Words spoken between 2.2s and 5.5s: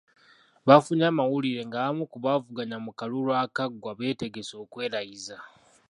baavuganya mu kalulu akaggwa bategese okwerayiza.